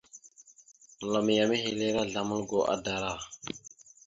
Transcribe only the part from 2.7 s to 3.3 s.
ahəɗara.